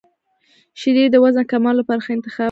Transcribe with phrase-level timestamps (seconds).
[0.79, 2.39] •شیدې د وزن کمولو لپاره ښه انتخاب دي.